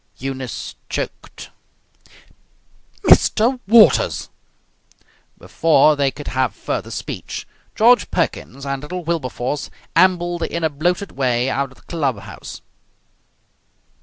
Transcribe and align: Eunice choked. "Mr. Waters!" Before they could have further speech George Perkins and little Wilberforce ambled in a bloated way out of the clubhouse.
Eunice 0.17 0.73
choked. 0.89 1.51
"Mr. 3.03 3.59
Waters!" 3.67 4.29
Before 5.37 5.95
they 5.95 6.09
could 6.09 6.29
have 6.29 6.55
further 6.55 6.89
speech 6.89 7.47
George 7.75 8.09
Perkins 8.09 8.65
and 8.65 8.81
little 8.81 9.03
Wilberforce 9.03 9.69
ambled 9.95 10.41
in 10.41 10.63
a 10.63 10.71
bloated 10.71 11.11
way 11.11 11.51
out 11.51 11.71
of 11.71 11.75
the 11.77 11.83
clubhouse. 11.83 12.61